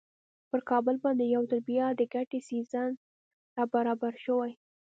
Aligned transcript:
پر 0.49 0.59
کابل 0.69 0.95
باندې 1.03 1.25
یو 1.35 1.43
ځل 1.49 1.61
بیا 1.69 1.87
د 1.93 2.01
ګټې 2.13 2.39
سیزن 2.47 2.91
را 3.55 3.63
برابر 3.73 4.13
شوی. 4.23 4.51